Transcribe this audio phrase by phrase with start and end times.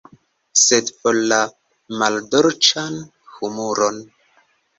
[0.61, 1.37] Sed for la
[1.99, 2.99] maldolĉan
[3.37, 4.03] humuron!